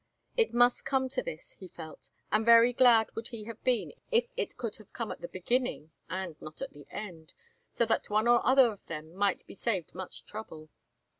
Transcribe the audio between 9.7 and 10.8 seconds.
much trouble.